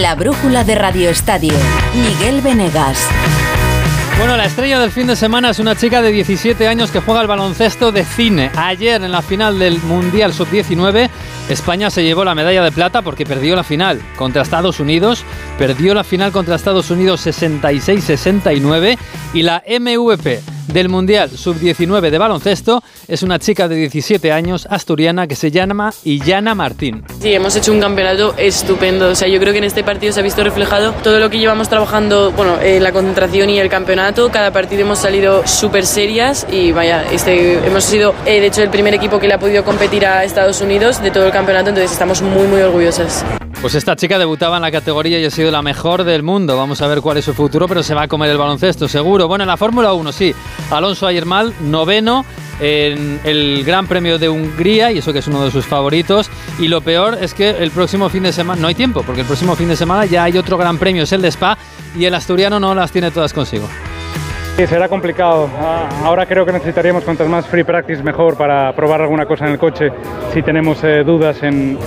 [0.00, 1.52] La brújula de Radio Estadio.
[1.94, 3.06] Miguel Venegas.
[4.16, 7.20] Bueno, la estrella del fin de semana es una chica de 17 años que juega
[7.20, 8.50] al baloncesto de cine.
[8.56, 11.10] Ayer en la final del Mundial Sub-19,
[11.50, 15.22] España se llevó la medalla de plata porque perdió la final contra Estados Unidos,
[15.58, 18.96] perdió la final contra Estados Unidos 66-69
[19.34, 20.40] y la MVP
[20.72, 25.92] del Mundial Sub-19 de baloncesto es una chica de 17 años asturiana que se llama
[26.04, 27.04] Illana Martín.
[27.20, 29.10] Sí, hemos hecho un campeonato estupendo.
[29.10, 31.38] O sea, yo creo que en este partido se ha visto reflejado todo lo que
[31.38, 34.30] llevamos trabajando, bueno, en la concentración y el campeonato.
[34.30, 38.70] Cada partido hemos salido súper serias y vaya, este, hemos sido, eh, de hecho, el
[38.70, 41.92] primer equipo que le ha podido competir a Estados Unidos de todo el campeonato, entonces
[41.92, 43.24] estamos muy, muy orgullosas.
[43.60, 46.56] Pues esta chica debutaba en la categoría y ha sido la mejor del mundo.
[46.56, 49.28] Vamos a ver cuál es su futuro, pero se va a comer el baloncesto, seguro.
[49.28, 50.34] Bueno, en la Fórmula 1, sí.
[50.70, 52.24] Alonso Ayermal, noveno
[52.60, 56.30] en el Gran Premio de Hungría, y eso que es uno de sus favoritos.
[56.58, 59.26] Y lo peor es que el próximo fin de semana, no hay tiempo, porque el
[59.26, 61.56] próximo fin de semana ya hay otro Gran Premio, es el de Spa,
[61.96, 63.68] y el asturiano no las tiene todas consigo.
[64.60, 65.48] Sí, será complicado.
[65.58, 69.52] Ah, Ahora creo que necesitaríamos cuantas más free practice mejor para probar alguna cosa en
[69.52, 69.90] el coche
[70.34, 71.78] si tenemos eh, dudas en,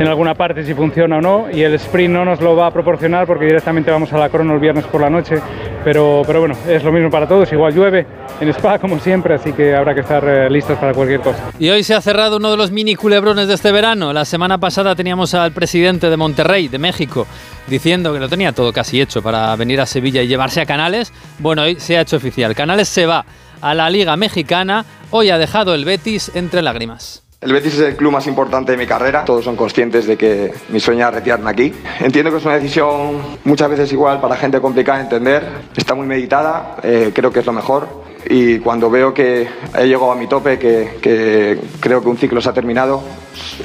[0.00, 2.70] en alguna parte si funciona o no y el sprint no nos lo va a
[2.72, 5.36] proporcionar porque directamente vamos a la crono el viernes por la noche
[5.84, 8.04] pero, pero bueno, es lo mismo para todos, igual llueve
[8.40, 11.38] en Spa como siempre así que habrá que estar eh, listos para cualquier cosa.
[11.60, 14.12] Y hoy se ha cerrado uno de los mini culebrones de este verano.
[14.12, 17.24] La semana pasada teníamos al presidente de Monterrey, de México,
[17.66, 21.12] diciendo que lo tenía todo casi hecho para venir a Sevilla y llevarse a Canales.
[21.38, 22.54] Bueno, hoy se ha hecho oficial.
[22.54, 23.24] Canales se va
[23.60, 24.84] a la Liga Mexicana.
[25.10, 27.22] Hoy ha dejado el Betis entre lágrimas.
[27.40, 29.24] El Betis es el club más importante de mi carrera.
[29.24, 31.72] Todos son conscientes de que mi sueño es retirarme aquí.
[32.00, 35.46] Entiendo que es una decisión muchas veces igual para gente complicada de entender.
[35.76, 38.04] Está muy meditada, eh, creo que es lo mejor.
[38.28, 39.46] Y cuando veo que
[39.78, 43.02] he llegado a mi tope, que, que creo que un ciclo se ha terminado,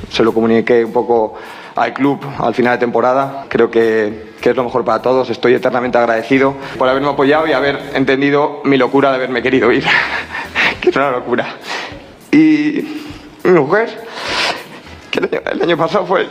[0.09, 1.35] se lo comuniqué un poco
[1.75, 3.45] al club al final de temporada.
[3.49, 5.29] Creo que, que es lo mejor para todos.
[5.29, 9.83] Estoy eternamente agradecido por haberme apoyado y haber entendido mi locura de haberme querido ir.
[10.81, 11.55] que es una locura.
[12.31, 13.01] Y
[13.43, 13.89] mi mujer,
[15.51, 16.27] el año, pasado fue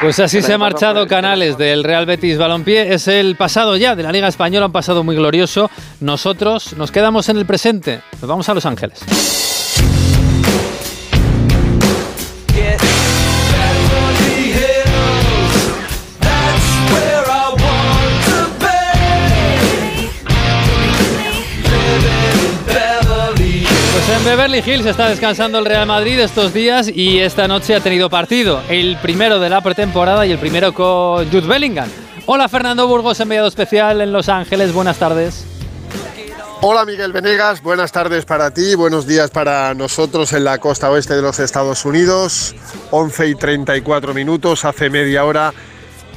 [0.00, 2.94] Pues así se ha marchado Canales del Real Betis Balompié.
[2.94, 5.70] Es el pasado ya de la Liga Española, un pasado muy glorioso.
[6.00, 8.00] Nosotros nos quedamos en el presente.
[8.18, 9.59] Nos vamos a Los Ángeles.
[24.20, 28.10] En Beverly Hills está descansando el Real Madrid estos días y esta noche ha tenido
[28.10, 28.62] partido.
[28.68, 31.88] El primero de la pretemporada y el primero con Jude Bellingham.
[32.26, 34.72] Hola Fernando Burgos, enviado especial en Los Ángeles.
[34.72, 35.44] Buenas tardes.
[36.60, 41.14] Hola Miguel Venegas, buenas tardes para ti, buenos días para nosotros en la costa oeste
[41.14, 42.54] de los Estados Unidos.
[42.90, 45.54] 11 y 34 minutos, hace media hora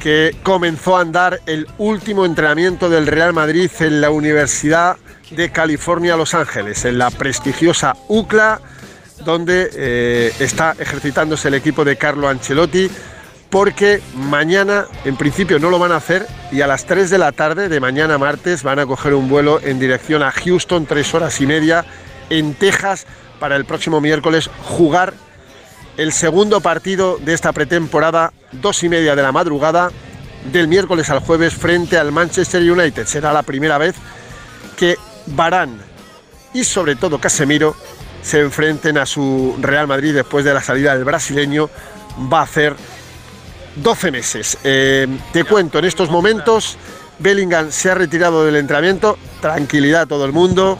[0.04, 4.98] que comenzó a andar el último entrenamiento del Real Madrid en la Universidad
[5.30, 8.60] de California, Los Ángeles, en la prestigiosa UCLA,
[9.24, 12.90] donde eh, está ejercitándose el equipo de Carlo Ancelotti,
[13.48, 17.32] porque mañana en principio no lo van a hacer y a las 3 de la
[17.32, 21.40] tarde de mañana martes van a coger un vuelo en dirección a Houston, tres horas
[21.40, 21.86] y media,
[22.28, 23.06] en Texas,
[23.40, 25.14] para el próximo miércoles jugar
[25.96, 29.90] el segundo partido de esta pretemporada, dos y media de la madrugada,
[30.52, 33.06] del miércoles al jueves frente al Manchester United.
[33.06, 33.94] Será la primera vez
[34.76, 34.96] que
[35.26, 35.78] Barán
[36.52, 37.74] y sobre todo Casemiro
[38.22, 41.70] se enfrenten a su Real Madrid después de la salida del brasileño.
[42.32, 42.74] Va a hacer
[43.76, 44.58] 12 meses.
[44.64, 46.76] Eh, te cuento, en estos momentos
[47.18, 49.18] Bellingham se ha retirado del entrenamiento.
[49.40, 50.78] Tranquilidad a todo el mundo.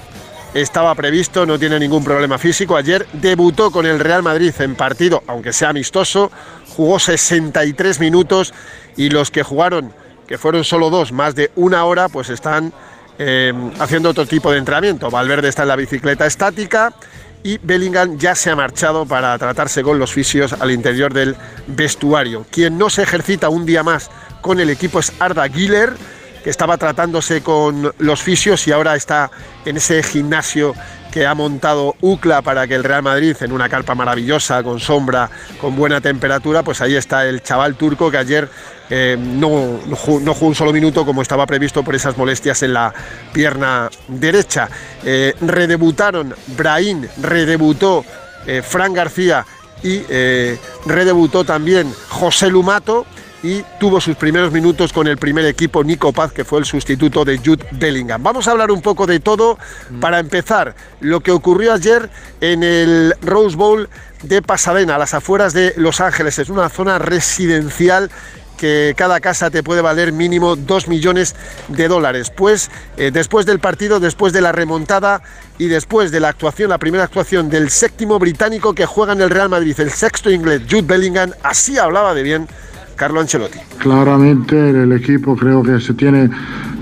[0.54, 2.76] Estaba previsto, no tiene ningún problema físico.
[2.76, 6.30] Ayer debutó con el Real Madrid en partido, aunque sea amistoso.
[6.76, 8.54] Jugó 63 minutos
[8.96, 9.92] y los que jugaron,
[10.28, 12.72] que fueron solo dos, más de una hora, pues están
[13.18, 15.10] eh, haciendo otro tipo de entrenamiento.
[15.10, 16.94] Valverde está en la bicicleta estática
[17.42, 21.34] y Bellingham ya se ha marchado para tratarse con los fisios al interior del
[21.66, 22.46] vestuario.
[22.50, 24.08] Quien no se ejercita un día más
[24.40, 25.94] con el equipo es Arda Güler,
[26.44, 29.30] que estaba tratándose con los fisios y ahora está
[29.64, 30.74] en ese gimnasio
[31.10, 35.30] que ha montado UCLA para que el Real Madrid, en una carpa maravillosa, con sombra,
[35.60, 38.48] con buena temperatura, pues ahí está el chaval turco que ayer
[38.90, 42.92] eh, no, no jugó, un solo minuto como estaba previsto por esas molestias en la
[43.32, 44.68] pierna derecha.
[45.02, 48.04] Eh, redebutaron Brahim, redebutó
[48.46, 49.46] eh, Fran García
[49.82, 53.06] y eh, redebutó también José Lumato
[53.44, 57.26] y tuvo sus primeros minutos con el primer equipo Nico Paz, que fue el sustituto
[57.26, 58.22] de Jude Bellingham.
[58.22, 59.58] Vamos a hablar un poco de todo.
[60.00, 62.08] Para empezar, lo que ocurrió ayer
[62.40, 63.90] en el Rose Bowl
[64.22, 66.38] de Pasadena, a las afueras de Los Ángeles.
[66.38, 68.10] Es una zona residencial
[68.56, 71.36] que cada casa te puede valer mínimo 2 millones
[71.68, 72.32] de dólares.
[72.34, 75.20] Pues eh, después del partido, después de la remontada
[75.58, 79.28] y después de la actuación, la primera actuación del séptimo británico que juega en el
[79.28, 82.48] Real Madrid, el sexto inglés Jude Bellingham, así hablaba de bien
[82.96, 83.58] Carlo Ancelotti.
[83.78, 86.30] Claramente el equipo creo que se tiene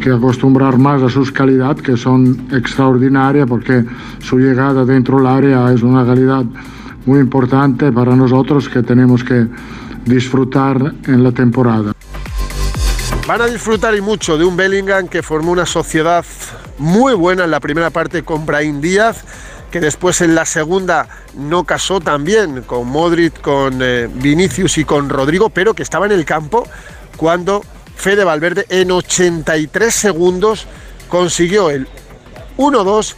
[0.00, 3.84] que acostumbrar más a sus calidades, que son extraordinarias, porque
[4.20, 6.44] su llegada dentro del área es una calidad
[7.06, 9.46] muy importante para nosotros que tenemos que
[10.04, 11.92] disfrutar en la temporada.
[13.26, 16.24] Van a disfrutar y mucho de un Bellingham que formó una sociedad
[16.78, 19.24] muy buena en la primera parte con Brahim Díaz,
[19.72, 24.84] que después en la segunda no casó tan bien con Modric, con eh, Vinicius y
[24.84, 26.68] con Rodrigo, pero que estaba en el campo
[27.16, 27.64] cuando
[27.96, 30.66] Fede Valverde en 83 segundos
[31.08, 31.88] consiguió el
[32.58, 33.14] 1-2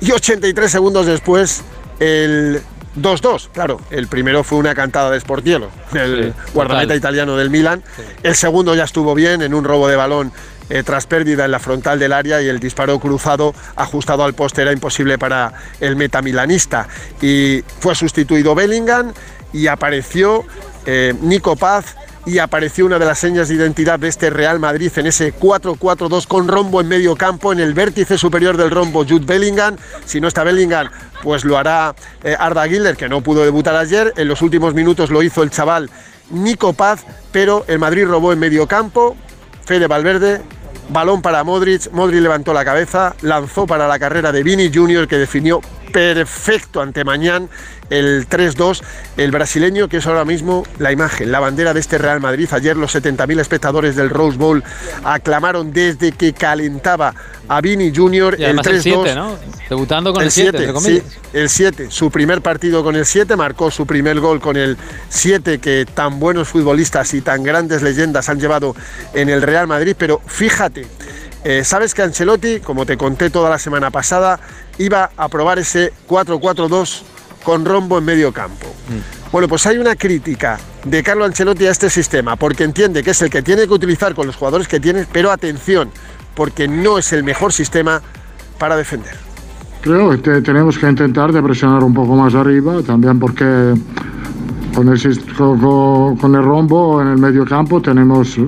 [0.00, 1.62] y 83 segundos después
[2.00, 2.60] el
[2.96, 7.84] 2-2, claro, el primero fue una cantada de Sportielo, el guardameta italiano del Milan.
[8.24, 10.32] El segundo ya estuvo bien en un robo de balón
[10.70, 14.62] eh, tras pérdida en la frontal del área y el disparo cruzado ajustado al poste
[14.62, 16.88] era imposible para el metamilanista.
[17.20, 19.12] Y fue sustituido Bellingham
[19.52, 20.44] y apareció
[20.86, 21.96] eh, Nico Paz
[22.28, 26.26] y apareció una de las señas de identidad de este Real Madrid en ese 4-4-2
[26.26, 29.76] con rombo en medio campo, en el vértice superior del rombo Jude Bellingham.
[30.04, 30.90] Si no está Bellingham,
[31.22, 34.12] pues lo hará eh, Arda Gilder, que no pudo debutar ayer.
[34.16, 35.88] En los últimos minutos lo hizo el chaval
[36.30, 39.16] Nico Paz, pero el Madrid robó en medio campo.
[39.64, 40.42] Fede Valverde,
[40.88, 45.16] balón para Modric, Modric levantó la cabeza, lanzó para la carrera de Vini Junior que
[45.16, 45.60] definió
[45.92, 47.48] perfecto ante Mañán
[47.90, 48.82] el 3-2.
[49.16, 52.48] El brasileño, que es ahora mismo la imagen, la bandera de este Real Madrid.
[52.52, 54.62] Ayer los 70.000 espectadores del Rose Bowl
[55.04, 57.14] aclamaron desde que calentaba
[57.48, 59.14] a Vini Junior el 3-2.
[59.14, 59.36] ¿no?
[59.68, 61.02] Debutando con el 7, sí,
[61.32, 61.90] el 7.
[61.90, 64.76] Su primer partido con el 7, marcó su primer gol con el
[65.08, 68.74] 7 que tan buenos futbolistas y tan grandes leyendas han llevado
[69.14, 69.94] en el Real Madrid.
[69.98, 70.86] Pero fíjate,
[71.44, 74.40] eh, sabes que Ancelotti, como te conté toda la semana pasada,
[74.78, 77.02] iba a probar ese 4-4-2
[77.44, 78.66] con rombo en medio campo.
[78.66, 79.30] Mm.
[79.30, 83.22] Bueno, pues hay una crítica de Carlo Ancelotti a este sistema, porque entiende que es
[83.22, 85.90] el que tiene que utilizar con los jugadores que tiene, pero atención,
[86.34, 88.00] porque no es el mejor sistema
[88.58, 89.14] para defender.
[89.82, 93.74] Creo que tenemos que intentar de presionar un poco más arriba, también porque
[94.74, 95.00] con el,
[95.36, 98.38] con el rombo en el medio campo tenemos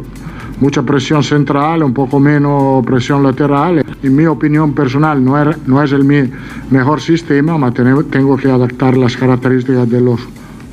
[0.60, 3.84] mucha presión central, un poco menos presión lateral.
[4.02, 6.30] En mi opinión personal no no es el mi
[6.70, 10.20] mejor sistema, pero tengo que adaptar las características de los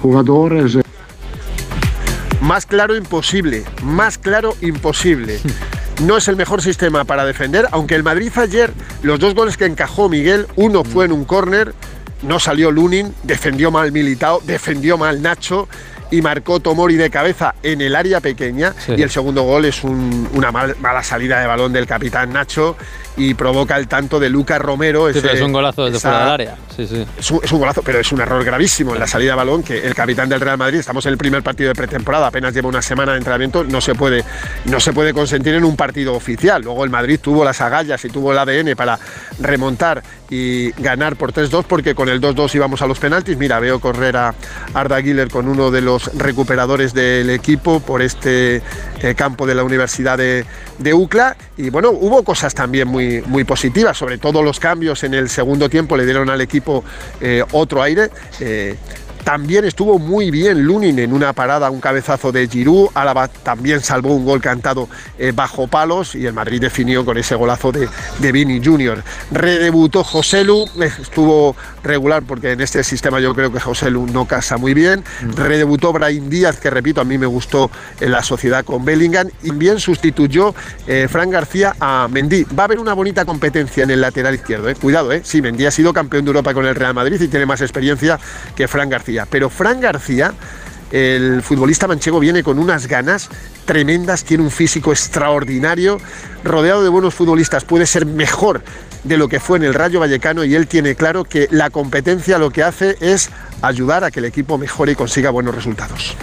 [0.02, 0.78] jugadores.
[2.42, 5.40] Más claro imposible, más claro imposible.
[6.06, 9.66] No es el mejor sistema para defender, aunque el Madrid ayer, los dos goles que
[9.66, 11.74] encajó Miguel, uno fue en un córner,
[12.22, 15.68] no salió Lunin, defendió mal Militao, defendió mal Nacho
[16.12, 18.74] y marcó Tomori de cabeza en el área pequeña.
[18.88, 22.76] Y el segundo gol es una mala salida de balón del capitán Nacho
[23.18, 25.10] y provoca el tanto de Lucas Romero.
[25.10, 26.56] es un golazo desde fuera del área.
[26.78, 29.96] Es, un, golazo, pero es un error gravísimo en la salida de balón que el
[29.96, 33.14] capitán del Real Madrid, estamos en el primer partido de pretemporada, apenas lleva una semana
[33.14, 34.24] de entrenamiento, no se puede,
[34.66, 36.62] no se puede consentir en un partido oficial.
[36.62, 39.00] Luego el Madrid tuvo las agallas y tuvo el ADN para
[39.40, 43.38] remontar y ganar por 3-2 porque con el 2-2 íbamos a los penaltis.
[43.38, 44.36] Mira, veo correr a
[44.74, 48.62] Arda Güler con uno de los recuperadores del equipo por este
[49.02, 50.46] eh, campo de la Universidad de,
[50.78, 55.14] de UCLA y bueno, hubo cosas también muy muy, positivas, sobre todo los cambios en
[55.14, 56.84] el segundo tiempo le dieron al equipo
[57.22, 58.10] eh, otro aire.
[58.40, 58.76] Eh,
[59.28, 62.92] también estuvo muy bien Lunin en una parada, un cabezazo de Giroud.
[62.94, 64.88] Álava también salvó un gol cantado
[65.20, 69.04] eh, bajo palos y el Madrid definió con ese golazo de, de Vini Junior.
[69.30, 74.74] Redebutó Joselu, estuvo regular porque en este sistema yo creo que Joselu no casa muy
[74.74, 75.04] bien.
[75.22, 75.34] Mm.
[75.34, 77.70] Redebutó Brahim Díaz, que repito, a mí me gustó
[78.00, 79.28] en la sociedad con Bellingham.
[79.44, 80.56] Y bien sustituyó
[80.88, 82.46] eh, Fran García a Mendy.
[82.58, 84.70] Va a haber una bonita competencia en el lateral izquierdo.
[84.70, 84.76] Eh.
[84.76, 85.20] Cuidado, eh.
[85.26, 88.18] sí, Mendy ha sido campeón de Europa con el Real Madrid y tiene más experiencia
[88.56, 89.17] que Fran García.
[89.26, 90.34] Pero Fran García,
[90.92, 93.30] el futbolista manchego, viene con unas ganas
[93.66, 96.00] tremendas, tiene un físico extraordinario,
[96.44, 98.62] rodeado de buenos futbolistas, puede ser mejor
[99.04, 102.38] de lo que fue en el Rayo Vallecano y él tiene claro que la competencia
[102.38, 103.30] lo que hace es
[103.62, 106.16] ayudar a que el equipo mejore y consiga buenos resultados.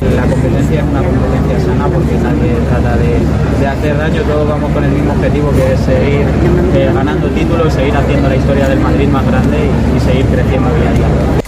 [0.00, 4.84] La competencia es una competencia sana porque nadie trata de, hacer daño, todos vamos con
[4.84, 6.26] el mismo objetivo que es seguir
[6.74, 10.68] eh, ganando títulos, seguir haciendo la historia del Madrid más grande y, y seguir creciendo
[10.74, 11.44] día a día.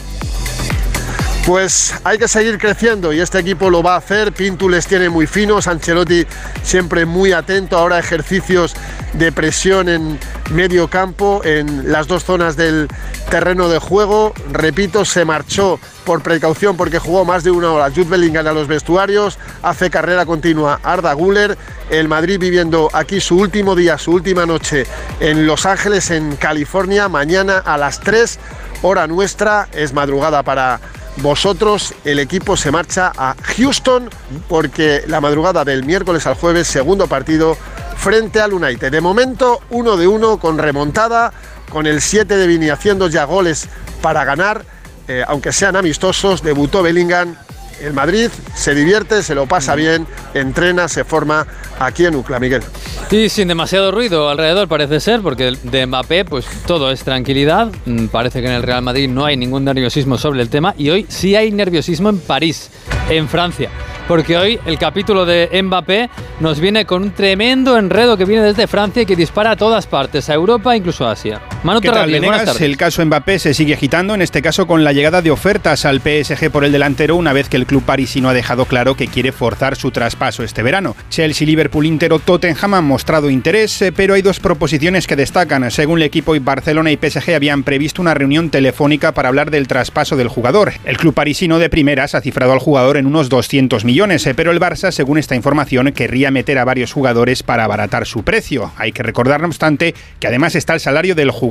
[1.47, 4.33] Pues hay que seguir creciendo y este equipo lo va a hacer.
[4.33, 6.27] Pintu les tiene muy finos, Ancelotti
[6.65, 7.79] siempre muy atento.
[7.79, 8.75] Ahora ejercicios
[9.13, 10.19] de presión en
[10.51, 12.89] medio campo, en las dos zonas del
[13.31, 14.35] terreno de juego.
[14.51, 18.67] Repito, se marchó por precaución porque jugó más de una hora Jude Bellingham a los
[18.67, 19.39] vestuarios.
[19.63, 21.57] Hace carrera continua Arda Guller.
[21.91, 24.85] El Madrid viviendo aquí su último día, su última noche
[25.21, 27.09] en Los Ángeles, en California.
[27.09, 28.37] Mañana a las 3,
[28.83, 29.69] hora nuestra.
[29.73, 30.81] Es madrugada para
[31.19, 34.11] vosotros, el equipo se marcha a Houston
[34.49, 37.57] porque la madrugada del miércoles al jueves, segundo partido
[37.97, 38.91] frente al United.
[38.91, 41.33] De momento, uno de uno con remontada,
[41.71, 43.69] con el 7 de Vini haciendo ya goles
[44.03, 44.65] para ganar,
[45.09, 47.37] eh, aunque sean amistosos, debutó Bellingham
[47.81, 51.47] el Madrid se divierte, se lo pasa bien, entrena, se forma
[51.79, 52.63] aquí en UCLA, Miguel.
[53.11, 57.71] Y sin demasiado ruido alrededor parece ser, porque de Mbappé pues todo es tranquilidad.
[57.85, 60.91] Mm, parece que en el Real Madrid no hay ningún nerviosismo sobre el tema y
[60.91, 62.71] hoy sí hay nerviosismo en París,
[63.09, 63.71] en Francia
[64.09, 68.67] porque hoy el capítulo de Mbappé nos viene con un tremendo enredo que viene desde
[68.67, 71.41] Francia y que dispara a todas partes, a Europa, incluso a Asia.
[71.63, 75.23] Manu ¿Qué tal, El caso Mbappé se sigue agitando, en este caso con la llegada
[75.23, 78.67] de ofertas al PSG por el delantero, una vez que el club parisino ha dejado
[78.67, 80.97] claro que quiere forzar su traspaso este verano.
[81.11, 85.71] Chelsea, Liverpool, Inter o Tottenham han mostrado interés, eh, pero hay dos proposiciones que destacan.
[85.71, 90.17] Según el equipo, Barcelona y PSG habían previsto una reunión telefónica para hablar del traspaso
[90.17, 90.73] del jugador.
[90.85, 93.97] El club parisino de primeras ha cifrado al jugador en unos 200 millones
[94.27, 98.23] eh, pero el Barça, según esta información, querría meter a varios jugadores para abaratar su
[98.23, 98.73] precio.
[98.77, 101.46] Hay que recordar, no obstante, que además está el salario del jugador,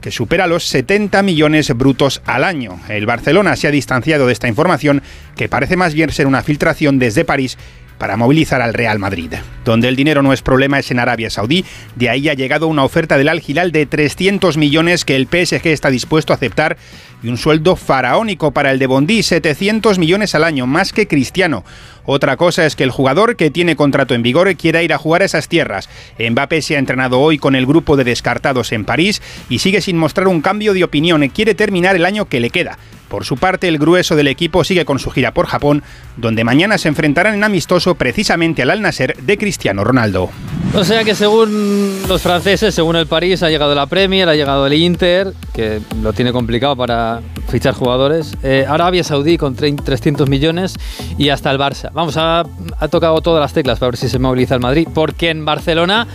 [0.00, 2.80] que supera los 70 millones brutos al año.
[2.88, 5.02] El Barcelona se ha distanciado de esta información,
[5.36, 7.58] que parece más bien ser una filtración desde París
[8.02, 9.32] para movilizar al Real Madrid.
[9.64, 11.64] Donde el dinero no es problema es en Arabia Saudí.
[11.94, 15.68] De ahí ha llegado una oferta del Al Hilal de 300 millones que el PSG
[15.68, 16.76] está dispuesto a aceptar
[17.22, 21.64] y un sueldo faraónico para el de Bondi, 700 millones al año, más que Cristiano.
[22.04, 25.22] Otra cosa es que el jugador que tiene contrato en vigor quiera ir a jugar
[25.22, 25.88] a esas tierras.
[26.18, 29.96] Mbappé se ha entrenado hoy con el grupo de descartados en París y sigue sin
[29.96, 31.28] mostrar un cambio de opinión.
[31.28, 32.78] Quiere terminar el año que le queda.
[33.12, 35.82] Por su parte, el grueso del equipo sigue con su gira por Japón,
[36.16, 40.30] donde mañana se enfrentarán en amistoso precisamente al Al Nasser de Cristiano Ronaldo.
[40.74, 44.66] O sea que según los franceses, según el París, ha llegado la Premier, ha llegado
[44.66, 50.76] el Inter, que lo tiene complicado para fichar jugadores, eh, Arabia Saudí con 300 millones
[51.18, 51.90] y hasta el Barça.
[51.92, 52.46] Vamos, ha,
[52.78, 56.06] ha tocado todas las teclas para ver si se moviliza el Madrid, porque en Barcelona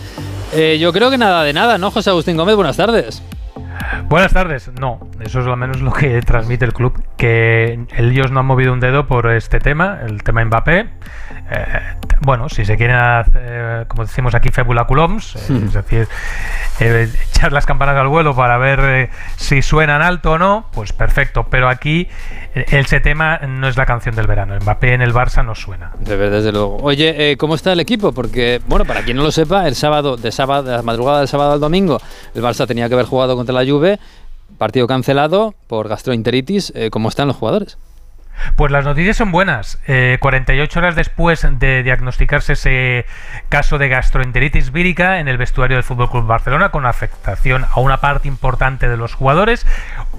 [0.52, 2.56] eh, yo creo que nada de nada, ¿no, José Agustín Gómez?
[2.56, 3.22] Buenas tardes.
[4.08, 4.70] Buenas tardes.
[4.80, 8.72] No, eso es al menos lo que transmite el club, que ellos no han movido
[8.72, 10.88] un dedo por este tema, el tema Mbappé.
[11.50, 16.08] Eh, bueno, si se quieren, hacer, como decimos aquí, febulaculoms, eh, es decir,
[16.80, 21.46] eh, echar las campanas al vuelo para ver si suenan alto o no, pues perfecto.
[21.50, 22.08] Pero aquí
[22.54, 24.56] ese tema no es la canción del verano.
[24.60, 25.92] Mbappé en el Barça no suena.
[26.00, 26.76] De ver, desde luego.
[26.82, 28.12] Oye, ¿cómo está el equipo?
[28.12, 31.28] Porque, bueno, para quien no lo sepa, el sábado, de sábado, de la madrugada del
[31.28, 32.00] sábado al domingo,
[32.34, 33.98] el Barça tenía que haber jugado contra la Juve,
[34.58, 36.74] partido cancelado por gastroenteritis.
[36.90, 37.78] ¿Cómo están los jugadores?
[38.56, 39.78] Pues las noticias son buenas.
[39.86, 43.06] 48 eh, horas después de diagnosticarse ese
[43.48, 47.98] caso de gastroenteritis vírica en el vestuario del Fútbol Club Barcelona, con afectación a una
[47.98, 49.66] parte importante de los jugadores,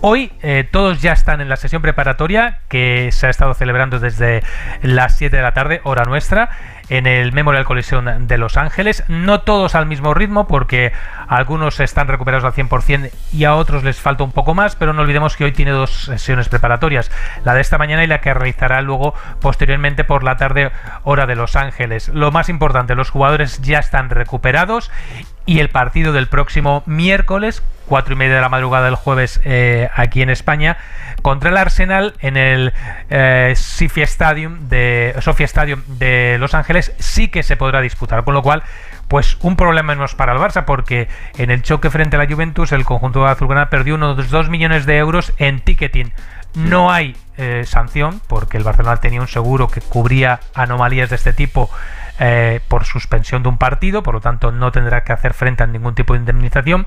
[0.01, 4.43] hoy eh, todos ya están en la sesión preparatoria que se ha estado celebrando desde
[4.81, 6.49] las 7 de la tarde, hora nuestra
[6.89, 9.03] en el Memorial Coliseum de Los Ángeles.
[9.08, 10.91] No todos al mismo ritmo, porque
[11.27, 15.01] algunos están recuperados al 100% y a otros les falta un poco más, pero no
[15.01, 17.12] olvidemos que hoy tiene dos sesiones preparatorias,
[17.43, 20.72] la de esta mañana y la que realizará luego posteriormente por la tarde
[21.03, 22.10] hora de Los Ángeles.
[22.10, 24.91] Lo más importante, los jugadores ya están recuperados
[25.46, 29.89] y el partido del próximo miércoles, cuatro y media de la madrugada del jueves eh,
[29.96, 30.77] aquí en España,
[31.21, 32.73] contra el Arsenal en el
[33.09, 38.41] eh, Stadium de Sofia Stadium de Los Ángeles sí que se podrá disputar, con lo
[38.41, 38.63] cual
[39.07, 41.07] pues un problema menos para el Barça porque
[41.38, 44.97] en el choque frente a la Juventus el conjunto azulgrana perdió unos 2 millones de
[44.97, 46.11] euros en ticketing.
[46.55, 51.33] No hay eh, sanción porque el Barcelona tenía un seguro que cubría anomalías de este
[51.33, 51.69] tipo
[52.19, 55.67] eh, por suspensión de un partido, por lo tanto no tendrá que hacer frente a
[55.67, 56.85] ningún tipo de indemnización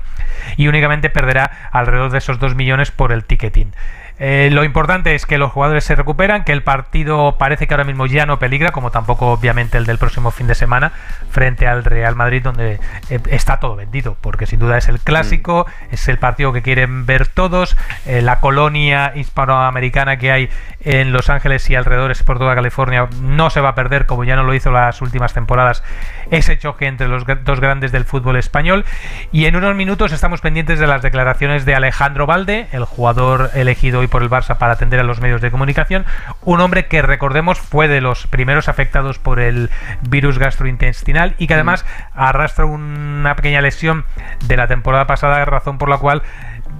[0.57, 3.73] y únicamente perderá alrededor de esos 2 millones por el ticketing.
[4.19, 7.83] Eh, lo importante es que los jugadores se recuperan, que el partido parece que ahora
[7.83, 10.91] mismo ya no peligra, como tampoco obviamente el del próximo fin de semana,
[11.31, 12.79] frente al Real Madrid, donde
[13.09, 15.93] eh, está todo vendido, porque sin duda es el clásico, mm.
[15.93, 20.49] es el partido que quieren ver todos, eh, la colonia hispanoamericana que hay
[20.81, 24.35] en Los Ángeles y alrededores por toda California no se va a perder, como ya
[24.35, 25.83] no lo hizo las últimas temporadas,
[26.29, 28.85] ese choque entre los dos grandes del fútbol español.
[29.31, 34.02] Y en unos minutos estamos pendientes de las declaraciones de Alejandro Valde, el jugador elegido
[34.03, 36.05] hoy por el Barça para atender a los medios de comunicación.
[36.41, 39.69] Un hombre que recordemos fue de los primeros afectados por el
[40.01, 44.05] virus gastrointestinal y que además arrastra una pequeña lesión
[44.45, 46.21] de la temporada pasada, razón por la cual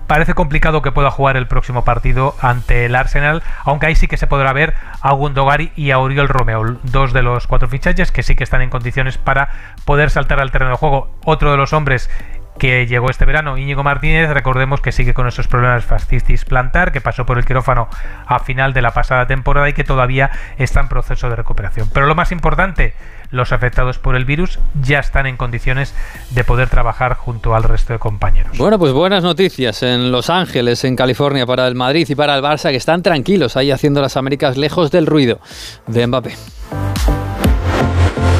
[0.07, 4.17] parece complicado que pueda jugar el próximo partido ante el Arsenal, aunque ahí sí que
[4.17, 8.23] se podrá ver a Gundogari y a Oriol Romeo, dos de los cuatro fichajes que
[8.23, 9.49] sí que están en condiciones para
[9.85, 11.09] poder saltar al terreno de juego.
[11.23, 12.09] Otro de los hombres
[12.57, 13.57] que llegó este verano.
[13.57, 17.87] Íñigo Martínez, recordemos que sigue con esos problemas fascistis plantar, que pasó por el quirófano
[18.25, 21.89] a final de la pasada temporada y que todavía está en proceso de recuperación.
[21.93, 22.93] Pero lo más importante,
[23.31, 25.93] los afectados por el virus ya están en condiciones
[26.29, 28.57] de poder trabajar junto al resto de compañeros.
[28.57, 32.43] Bueno, pues buenas noticias en Los Ángeles, en California, para el Madrid y para el
[32.43, 35.39] Barça, que están tranquilos ahí haciendo las Américas lejos del ruido
[35.87, 36.35] de Mbappé.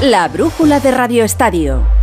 [0.03, 2.02] La brújula de Radio Estadio.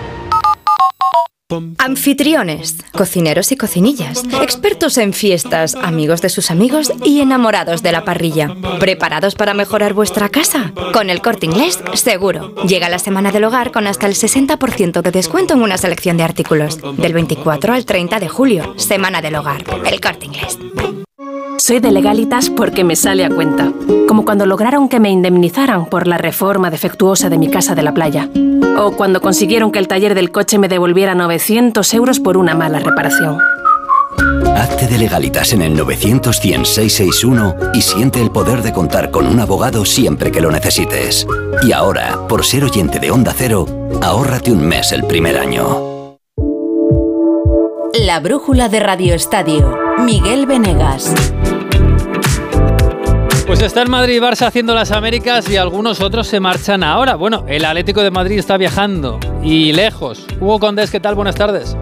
[1.77, 8.05] Anfitriones, cocineros y cocinillas, expertos en fiestas, amigos de sus amigos y enamorados de la
[8.05, 8.55] parrilla.
[8.79, 10.73] ¿Preparados para mejorar vuestra casa?
[10.93, 12.55] Con el corte inglés, seguro.
[12.65, 16.23] Llega la semana del hogar con hasta el 60% de descuento en una selección de
[16.23, 16.79] artículos.
[16.97, 19.63] Del 24 al 30 de julio, semana del hogar.
[19.85, 20.57] El corte inglés.
[21.61, 23.71] Soy de legalitas porque me sale a cuenta.
[24.07, 27.93] Como cuando lograron que me indemnizaran por la reforma defectuosa de mi casa de la
[27.93, 28.27] playa.
[28.79, 32.79] O cuando consiguieron que el taller del coche me devolviera 900 euros por una mala
[32.79, 33.37] reparación.
[34.55, 36.41] Hazte de legalitas en el 900
[37.75, 41.27] y siente el poder de contar con un abogado siempre que lo necesites.
[41.61, 43.67] Y ahora, por ser oyente de Onda Cero,
[44.01, 46.17] ahórrate un mes el primer año.
[47.93, 49.77] La brújula de Radio Estadio.
[49.99, 51.13] Miguel Venegas.
[53.51, 57.15] Pues está el Madrid Barça haciendo las Américas y algunos otros se marchan ahora.
[57.15, 60.25] Bueno, el Atlético de Madrid está viajando y lejos.
[60.39, 61.15] Hugo Condés, ¿qué tal?
[61.15, 61.75] Buenas tardes.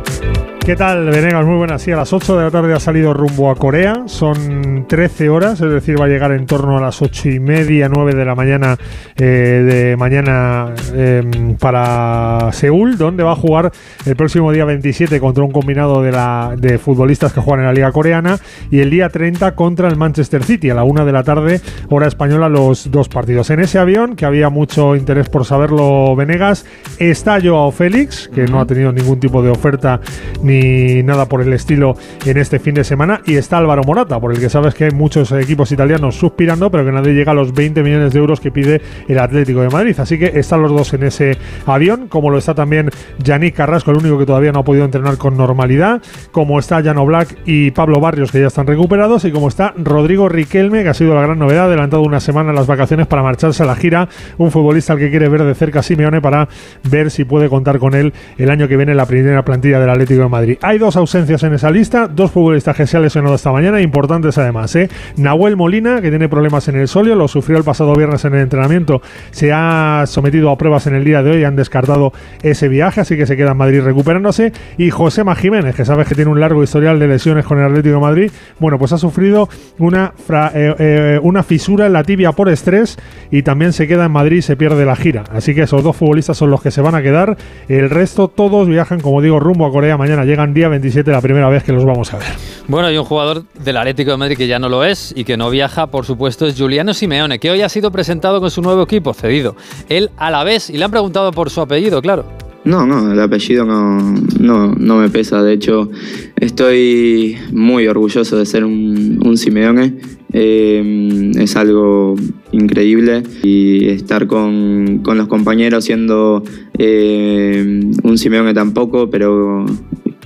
[0.69, 1.47] ¿Qué tal, Venegas?
[1.47, 1.82] Muy buenas.
[1.82, 4.03] Sí, a las 8 de la tarde ha salido rumbo a Corea.
[4.05, 7.89] Son 13 horas, es decir, va a llegar en torno a las 8 y media,
[7.89, 8.77] 9 de la mañana
[9.17, 9.23] eh,
[9.65, 13.71] de mañana em, para Seúl, donde va a jugar
[14.05, 18.38] el próximo día 27 contra un combinado de, futbolistas que juegan en la Liga Coreana
[18.69, 20.69] y el día 30 contra el Manchester City.
[20.69, 23.49] A la 1 de la tarde, hora española, los dos partidos.
[23.49, 26.67] En ese avión, que había mucho interés por saberlo, Venegas,
[26.99, 29.99] está Joao Félix, que no ha tenido ningún tipo de oferta
[30.43, 30.59] ni
[31.04, 31.95] nada por el estilo
[32.26, 33.22] en este fin de semana.
[33.26, 36.86] Y está Álvaro Morata, por el que sabes que hay muchos equipos italianos suspirando, pero
[36.86, 40.00] que nadie llega a los 20 millones de euros que pide el Atlético de Madrid.
[40.00, 42.89] Así que están los dos en ese avión, como lo está también
[43.24, 47.06] Yannick Carrasco, el único que todavía no ha podido entrenar con normalidad, como está Jano
[47.06, 50.93] Black y Pablo Barrios, que ya están recuperados, y como está Rodrigo Riquelme, que ha
[50.93, 54.08] sido la gran novedad, adelantado una semana en las vacaciones para marcharse a la gira,
[54.38, 56.48] un futbolista al que quiere ver de cerca Simeone para
[56.89, 59.89] ver si puede contar con él el año que viene en la primera plantilla del
[59.89, 60.38] Atlético de Madrid.
[60.62, 64.38] Hay dos ausencias en esa lista, dos futbolistas que se han lesionado esta mañana, importantes
[64.38, 64.75] además.
[64.75, 64.89] ¿eh?
[65.17, 68.41] Nahuel Molina, que tiene problemas en el solio, lo sufrió el pasado viernes en el
[68.41, 73.02] entrenamiento, se ha sometido a pruebas en el día de hoy, han descartado ese viaje,
[73.02, 74.54] así que se queda en Madrid recuperándose.
[74.78, 77.99] Y José Jiménez, que sabes que tiene un largo historial de lesiones con el Atlético
[77.99, 80.13] Madrid, bueno, pues ha sufrido una,
[80.54, 82.97] eh, eh, una fisura en la tibia por estrés
[83.32, 85.23] y también se queda en Madrid y se pierde la gira.
[85.32, 87.38] Así que esos dos futbolistas son los que se van a quedar.
[87.67, 90.23] El resto, todos viajan, como digo, rumbo a Corea mañana.
[90.29, 92.27] Llega día 27 la primera vez que los vamos a ver.
[92.67, 95.37] Bueno, hay un jugador del Atlético de Madrid que ya no lo es y que
[95.37, 98.83] no viaja, por supuesto, es Juliano Simeone, que hoy ha sido presentado con su nuevo
[98.83, 99.55] equipo, cedido.
[99.89, 102.25] Él a la vez, y le han preguntado por su apellido, claro.
[102.63, 105.41] No, no, el apellido no, no, me pesa.
[105.41, 105.89] De hecho,
[106.35, 109.95] estoy muy orgulloso de ser un, Simeone.
[110.31, 112.13] Eh, es algo
[112.51, 116.43] increíble y estar con, los compañeros siendo
[116.77, 119.65] eh, un Simeone tampoco, pero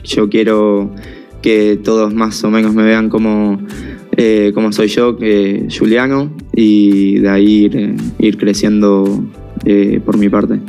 [0.04, 0.92] yo quiero
[1.42, 3.60] que todos más o menos me vean como,
[4.16, 9.24] eh, soy yo, que Juliano, y de ahí ir, ir creciendo
[9.66, 10.60] eh, por mi parte.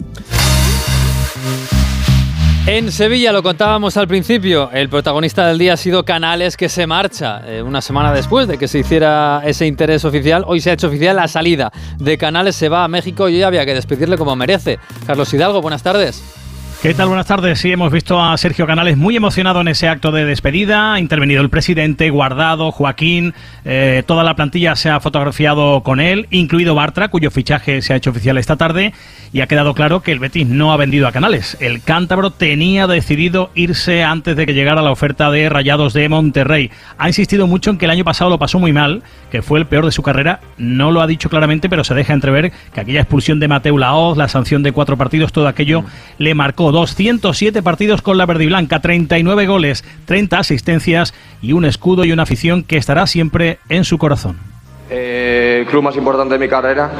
[2.67, 6.87] En Sevilla, lo contábamos al principio, el protagonista del día ha sido Canales que se
[6.87, 10.45] marcha eh, una semana después de que se hiciera ese interés oficial.
[10.47, 13.43] Hoy se ha hecho oficial la salida de Canales, se va a México y hoy
[13.43, 14.79] había que despedirle como merece.
[15.07, 16.44] Carlos Hidalgo, buenas tardes.
[16.85, 17.09] ¿Qué tal?
[17.09, 17.61] Buenas tardes.
[17.61, 20.93] Sí, hemos visto a Sergio Canales muy emocionado en ese acto de despedida.
[20.93, 23.33] Ha intervenido el presidente, Guardado, Joaquín.
[23.65, 27.97] Eh, toda la plantilla se ha fotografiado con él, incluido Bartra, cuyo fichaje se ha
[27.97, 28.93] hecho oficial esta tarde.
[29.33, 31.57] Y ha quedado claro que el Betis no ha vendido a Canales.
[31.59, 36.71] El cántabro tenía decidido irse antes de que llegara la oferta de Rayados de Monterrey.
[36.99, 39.67] Ha insistido mucho en que el año pasado lo pasó muy mal, que fue el
[39.67, 40.41] peor de su carrera.
[40.59, 44.19] No lo ha dicho claramente, pero se deja entrever que aquella expulsión de Mateu Laoz,
[44.19, 45.83] la sanción de cuatro partidos, todo aquello
[46.19, 51.65] le marcó 207 partidos con la verde y blanca, 39 goles, 30 asistencias y un
[51.65, 54.39] escudo y una afición que estará siempre en su corazón.
[54.91, 56.91] Eh, el club más importante de mi carrera,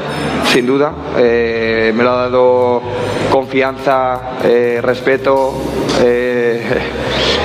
[0.45, 0.93] sin duda.
[1.17, 2.81] Eh, me lo ha dado
[3.29, 5.53] confianza, eh, respeto,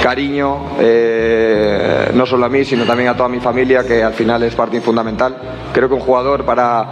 [0.02, 0.58] cariño,
[2.14, 4.80] no solo a mí, sino también a toda mi familia, que al final es parte
[4.80, 5.36] fundamental.
[5.72, 6.86] Creo que un jugador para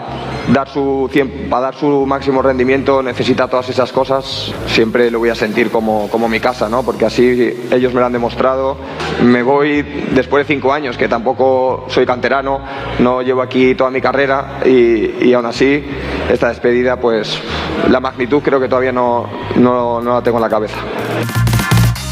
[0.52, 4.52] dar su, máximo rendimiento necesita todas esas cosas.
[4.66, 6.82] Siempre lo voy a sentir como, como mi casa, ¿no?
[6.82, 8.76] porque así ellos me lo han demostrado.
[9.22, 12.60] Me voy después de cinco años, que tampoco soy canterano,
[12.98, 15.84] no llevo aquí toda mi carrera y, y aún así
[16.30, 17.40] esta despedida, pues
[17.88, 20.78] la magnitud creo que todavía no, no la tengo en la cabeza.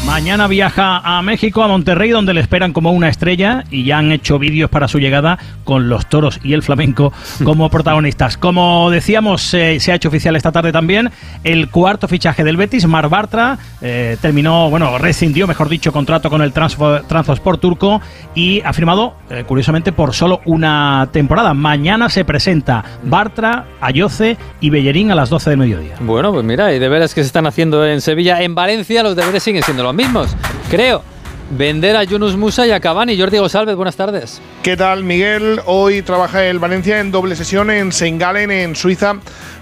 [0.07, 4.13] Mañana viaja a México, a Monterrey, donde le esperan como una estrella y ya han
[4.13, 7.11] hecho vídeos para su llegada con los toros y el flamenco
[7.43, 8.37] como protagonistas.
[8.37, 11.11] Como decíamos, eh, se ha hecho oficial esta tarde también
[11.43, 16.41] el cuarto fichaje del Betis, Mar Bartra, eh, terminó, bueno, rescindió, mejor dicho, contrato con
[16.41, 18.01] el Transport turco
[18.33, 21.53] y ha firmado, eh, curiosamente, por solo una temporada.
[21.53, 25.95] Mañana se presenta Bartra, Ayoce y Bellerín a las 12 del mediodía.
[25.99, 29.43] Bueno, pues mira, y deberes que se están haciendo en Sevilla, en Valencia, los deberes
[29.43, 30.29] siguen siendo los mismos,
[30.69, 31.03] creo.
[31.49, 33.17] Vender a Yunus Musa y a Cavani.
[33.17, 34.41] Jordi González, buenas tardes.
[34.63, 35.61] ¿Qué tal, Miguel?
[35.65, 39.15] Hoy trabaja el Valencia en doble sesión en Sengalen, en Suiza,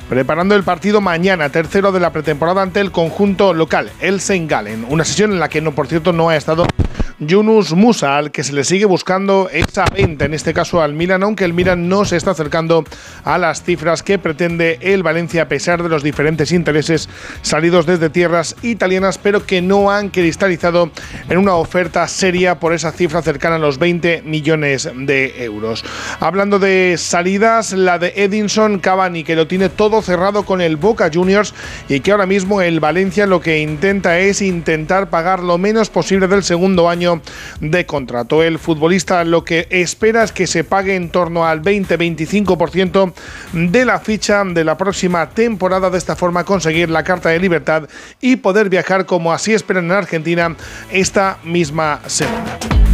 [0.09, 4.85] preparando el partido mañana, tercero de la pretemporada ante el conjunto local, el Sengalen.
[4.89, 6.65] Una sesión en la que, no, por cierto, no ha estado
[7.19, 11.23] Yunus Musa, al que se le sigue buscando esa venta, en este caso al Milan,
[11.23, 12.83] aunque el Milan no se está acercando
[13.23, 17.07] a las cifras que pretende el Valencia a pesar de los diferentes intereses
[17.41, 20.91] salidos desde tierras italianas, pero que no han cristalizado
[21.29, 25.85] en una oferta seria por esa cifra cercana a los 20 millones de euros.
[26.19, 31.09] Hablando de salidas, la de Edinson Cavani, que lo tiene todo cerrado con el Boca
[31.13, 31.53] Juniors
[31.89, 36.27] y que ahora mismo el Valencia lo que intenta es intentar pagar lo menos posible
[36.27, 37.21] del segundo año
[37.59, 38.43] de contrato.
[38.43, 43.13] El futbolista lo que espera es que se pague en torno al 20-25%
[43.53, 45.89] de la ficha de la próxima temporada.
[45.89, 47.87] De esta forma conseguir la carta de libertad
[48.21, 50.55] y poder viajar como así esperan en Argentina
[50.91, 52.84] esta misma semana.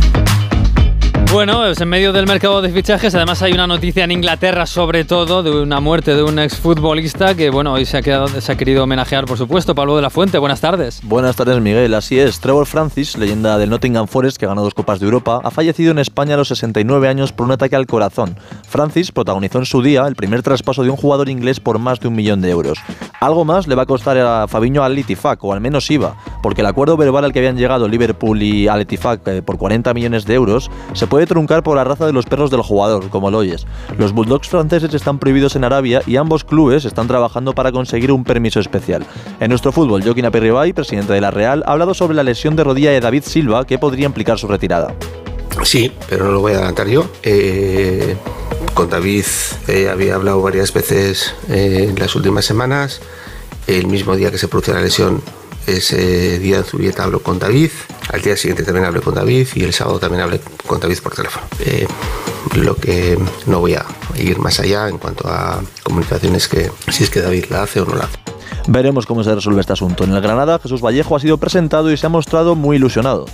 [1.32, 3.16] Bueno, es en medio del mercado de fichajes.
[3.16, 7.50] Además, hay una noticia en Inglaterra, sobre todo, de una muerte de un exfutbolista que,
[7.50, 9.74] bueno, hoy se ha, quedado, se ha querido homenajear, por supuesto.
[9.74, 11.00] Pablo de la Fuente, buenas tardes.
[11.04, 11.94] Buenas tardes, Miguel.
[11.94, 12.42] Así es.
[12.42, 16.00] Trevor Francis, leyenda del Nottingham Forest, que ganó dos Copas de Europa, ha fallecido en
[16.00, 18.38] España a los 69 años por un ataque al corazón.
[18.68, 22.10] Francis protagonizó en su día el primer traspaso de un jugador inglés por más de
[22.10, 22.78] un millón de euros.
[23.22, 26.60] Algo más le va a costar a Fabiño al Litifac, o al menos iba, porque
[26.60, 30.26] el acuerdo verbal al que habían llegado Liverpool y al Litifac eh, por 40 millones
[30.26, 33.40] de euros se puede truncar por la raza de los perros del jugador, como lo
[33.40, 33.66] oyes.
[33.98, 38.24] Los Bulldogs franceses están prohibidos en Arabia y ambos clubes están trabajando para conseguir un
[38.24, 39.06] permiso especial.
[39.40, 42.64] En nuestro fútbol, Joaquín Aperribay, presidente de la Real, ha hablado sobre la lesión de
[42.64, 44.94] rodilla de David Silva que podría implicar su retirada.
[45.64, 47.10] Sí, pero no lo voy a adelantar yo.
[47.24, 48.16] Eh,
[48.74, 49.26] con David
[49.68, 53.02] eh, había hablado varias veces eh, en las últimas semanas.
[53.68, 55.22] El mismo día que se produce la lesión
[55.68, 57.72] ese día en Zubieta hablo con David,
[58.12, 61.14] al día siguiente también hablé con David y el sábado también hablé con David por
[61.14, 61.46] teléfono.
[61.60, 61.88] Eh,
[62.56, 63.86] lo que no voy a
[64.18, 67.86] ir más allá en cuanto a comunicaciones que si es que David la hace o
[67.86, 68.18] no la hace.
[68.68, 70.04] Veremos cómo se resuelve este asunto.
[70.04, 73.26] En el Granada, Jesús Vallejo ha sido presentado y se ha mostrado muy ilusionado.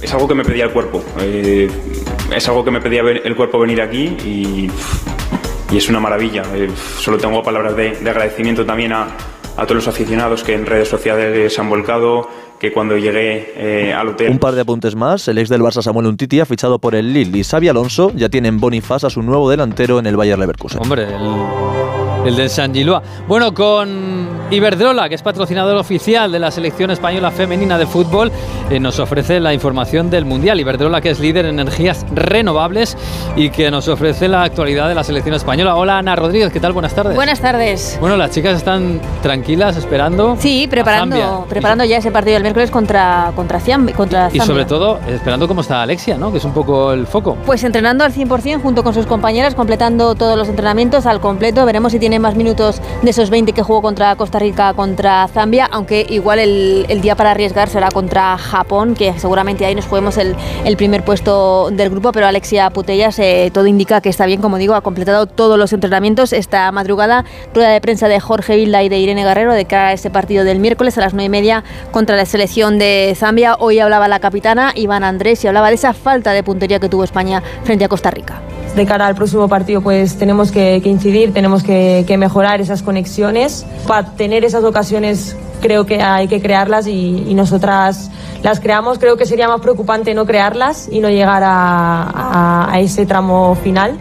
[0.00, 1.02] Es algo que me pedía el cuerpo.
[1.18, 1.68] Eh,
[2.34, 4.70] es algo que me pedía el cuerpo venir aquí y,
[5.70, 6.42] y es una maravilla.
[6.54, 9.08] Eh, solo tengo palabras de, de agradecimiento también a,
[9.58, 12.28] a todos los aficionados que en redes sociales se han volcado,
[12.60, 14.30] que cuando llegué eh, al hotel...
[14.30, 15.26] Un par de apuntes más.
[15.26, 18.28] El ex del Barça Samuel Untiti ha fichado por el Lille y Xavi Alonso ya
[18.28, 20.80] tienen Bonifaz a su nuevo delantero en el Bayer Leverkusen.
[20.80, 23.02] Hombre, el, el del San Giloa.
[23.26, 28.32] Bueno, con Iberdrola, que es patrocinador oficial de la selección española femenina de fútbol,
[28.70, 30.60] eh, nos ofrece la información del Mundial.
[30.60, 32.96] Iberdrola, que es líder en energías renovables
[33.36, 35.76] y que nos ofrece la actualidad de la selección española.
[35.76, 36.72] Hola, Ana Rodríguez, ¿qué tal?
[36.72, 37.14] Buenas tardes.
[37.14, 37.96] Buenas tardes.
[38.00, 40.36] Bueno, las chicas están tranquilas, esperando.
[40.38, 44.98] Sí, preparando, preparando ya ese partido del miércoles contra, contra, Ciam, contra Y sobre todo,
[45.08, 46.32] esperando cómo está Alexia, ¿no?
[46.32, 47.36] Que es un poco el foco.
[47.46, 51.64] Pues entrenando al 100% junto con sus compañeras, completando todos los entrenamientos al completo.
[51.64, 55.28] Veremos si tiene tiene más minutos de esos 20 que jugó contra Costa Rica, contra
[55.28, 59.84] Zambia, aunque igual el, el día para arriesgar será contra Japón, que seguramente ahí nos
[59.84, 64.24] juguemos el, el primer puesto del grupo, pero Alexia Putellas eh, todo indica que está
[64.24, 68.56] bien, como digo, ha completado todos los entrenamientos esta madrugada, rueda de prensa de Jorge
[68.56, 71.26] Vilda y de Irene Guerrero de cara a ese partido del miércoles a las 9
[71.26, 73.56] y media contra la selección de Zambia.
[73.58, 77.04] Hoy hablaba la capitana Iván Andrés y hablaba de esa falta de puntería que tuvo
[77.04, 78.40] España frente a Costa Rica
[78.78, 82.82] de cara al próximo partido pues tenemos que, que incidir, tenemos que, que, mejorar esas
[82.82, 83.66] conexiones.
[83.86, 88.10] Para tener esas ocasiones creo que hay que crearlas y, y, nosotras
[88.42, 88.98] las creamos.
[88.98, 93.56] Creo que sería más preocupante no crearlas y no llegar a, a, a ese tramo
[93.56, 93.98] final.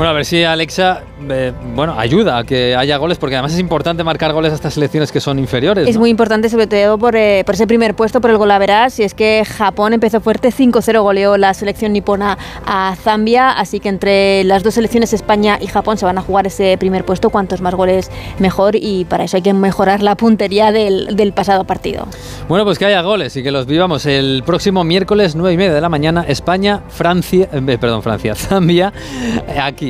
[0.00, 3.60] Bueno, a ver si Alexa eh, bueno, ayuda a que haya goles, porque además es
[3.60, 5.86] importante marcar goles a estas selecciones que son inferiores.
[5.86, 6.00] Es ¿no?
[6.00, 8.98] muy importante, sobre todo por, eh, por, ese primer puesto, por el golaveras.
[8.98, 13.50] Y es que Japón empezó fuerte, 5-0 goleó la selección nipona a Zambia.
[13.50, 17.04] Así que entre las dos selecciones, España y Japón, se van a jugar ese primer
[17.04, 17.28] puesto.
[17.28, 18.76] Cuantos más goles, mejor.
[18.76, 22.06] Y para eso hay que mejorar la puntería del, del pasado partido.
[22.48, 25.74] Bueno, pues que haya goles y que los vivamos el próximo miércoles, 9 y media
[25.74, 28.94] de la mañana, España, Francia, eh, perdón, Francia, Zambia,
[29.60, 29.89] aquí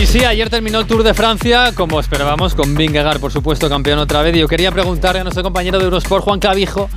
[0.00, 3.98] Y sí, ayer terminó el Tour de Francia, como esperábamos, con Vingegaard, por supuesto, campeón
[3.98, 4.34] otra vez.
[4.34, 6.88] Y yo quería preguntarle a nuestro compañero de Eurosport, Juan Clavijo,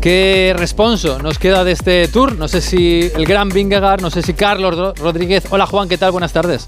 [0.00, 2.34] qué responso nos queda de este Tour.
[2.34, 5.44] No sé si el gran Vingegaard, no sé si Carlos Rodríguez.
[5.50, 6.10] Hola Juan, ¿qué tal?
[6.10, 6.64] Buenas tardes.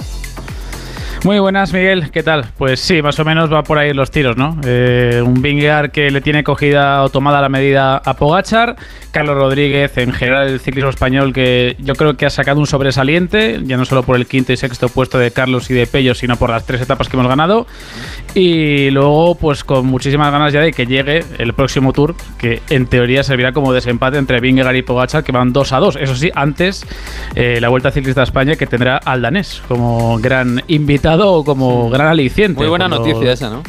[1.22, 2.10] Muy buenas, Miguel.
[2.10, 2.46] ¿Qué tal?
[2.56, 4.56] Pues sí, más o menos va por ahí los tiros, ¿no?
[4.64, 8.76] Eh, un Vingegaard que le tiene cogida o tomada la medida a Pogachar.
[9.10, 13.60] Carlos Rodríguez, en general el ciclismo español, que yo creo que ha sacado un sobresaliente,
[13.64, 16.36] ya no solo por el quinto y sexto puesto de Carlos y de Pello, sino
[16.36, 17.66] por las tres etapas que hemos ganado.
[18.34, 22.86] Y luego, pues con muchísimas ganas ya de que llegue el próximo Tour, que en
[22.86, 25.96] teoría servirá como desempate entre Vingegaard y Pogachar, que van 2 a 2.
[25.96, 26.86] Eso sí, antes
[27.34, 31.90] eh, la Vuelta Ciclista a España, que tendrá al danés como gran invitado o como
[31.90, 32.58] gran aliciente.
[32.58, 33.06] Muy buena cuando...
[33.06, 33.62] noticia esa, ¿no?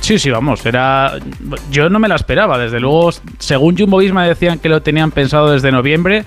[0.00, 1.14] Sí, sí, vamos, era
[1.70, 5.50] yo no me la esperaba, desde luego, según Jumbo Visma decían que lo tenían pensado
[5.50, 6.24] desde noviembre,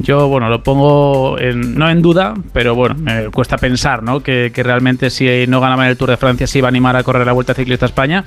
[0.00, 4.20] yo, bueno, lo pongo en, no en duda, pero bueno, me cuesta pensar, ¿no?
[4.20, 7.04] Que, que realmente si no ganaban el Tour de Francia se iba a animar a
[7.04, 8.24] correr la Vuelta Ciclista a España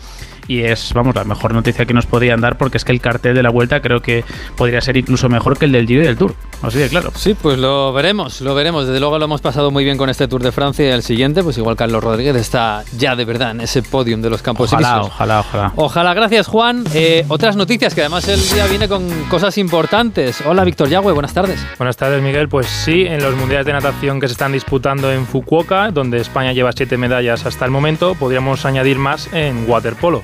[0.52, 3.34] y es, vamos, la mejor noticia que nos podían dar porque es que el cartel
[3.34, 4.26] de la Vuelta creo que
[4.58, 7.14] podría ser incluso mejor que el del Giro y del Tour, así de claro.
[7.16, 10.28] Sí, pues lo veremos, lo veremos, desde luego lo hemos pasado muy bien con este
[10.28, 13.62] Tour de Francia y el siguiente, pues igual Carlos Rodríguez está ya de verdad en
[13.62, 15.08] ese podium de los campos ojalá, elíseos.
[15.08, 15.74] ojalá, ojalá.
[15.78, 16.84] Ojalá, gracias Juan.
[16.94, 20.44] Eh, otras noticias que además el día viene con cosas importantes.
[20.46, 21.66] Hola Víctor Yagüe, buenas tardes.
[21.78, 25.26] Buenas tardes Miguel, pues sí, en los mundiales de natación que se están disputando en
[25.26, 30.24] Fukuoka, donde España lleva siete medallas hasta el momento, podríamos añadir más en waterpolo.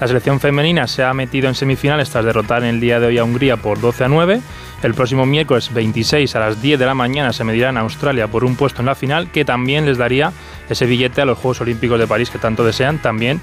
[0.00, 3.18] La selección femenina se ha metido en semifinales tras derrotar en el día de hoy
[3.18, 4.40] a Hungría por 12 a 9.
[4.82, 8.44] El próximo miércoles 26 a las 10 de la mañana se medirán a Australia por
[8.44, 10.32] un puesto en la final que también les daría
[10.68, 12.98] ese billete a los Juegos Olímpicos de París que tanto desean.
[12.98, 13.40] También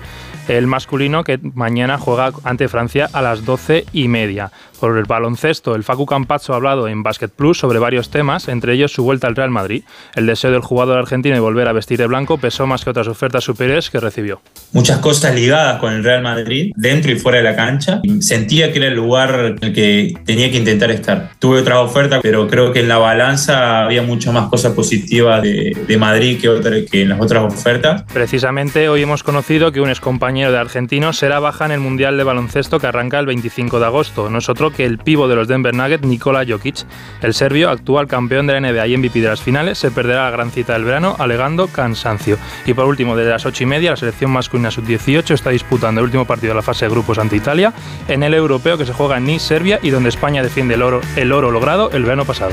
[0.48, 4.52] el masculino que mañana juega ante Francia a las 12 y media.
[4.80, 8.74] Por el baloncesto, el Facu Campazzo ha hablado en Basket Plus sobre varios temas, entre
[8.74, 9.86] ellos su vuelta al Real Madrid.
[10.14, 13.08] El deseo del jugador argentino de volver a vestir de blanco pesó más que otras
[13.08, 14.42] ofertas superiores que recibió.
[14.74, 16.43] Muchas cosas ligadas con el Real Madrid,
[16.76, 18.02] dentro y fuera de la cancha.
[18.20, 21.32] Sentía que era el lugar en el que tenía que intentar estar.
[21.40, 25.76] Tuve otra oferta, pero creo que en la balanza había mucho más cosas positivas de,
[25.88, 28.04] de Madrid que, otra, que en las otras ofertas.
[28.14, 32.24] Precisamente hoy hemos conocido que un excompañero de argentino será baja en el Mundial de
[32.24, 34.30] Baloncesto que arranca el 25 de agosto.
[34.30, 36.86] No es otro que el pivo de los Denver Nuggets, Nikola Jokic.
[37.22, 40.32] El serbio, actual campeón de la NBA y MVP de las finales, se perderá la
[40.32, 42.38] gran cita del verano alegando cansancio.
[42.66, 46.06] Y por último, desde las 8 y media, la selección masculina sub-18 está disputando el
[46.06, 47.74] último partido de la fase de grupos ante Italia
[48.08, 51.02] en el europeo que se juega en Nice, Serbia, y donde España defiende el oro,
[51.16, 52.52] el oro logrado el verano pasado.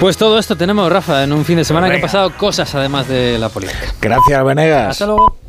[0.00, 1.98] Pues todo esto tenemos, Rafa, en un fin de semana Venga.
[1.98, 3.78] que han pasado cosas además de la política.
[4.00, 4.88] Gracias, Venegas.
[4.90, 5.43] Hasta luego.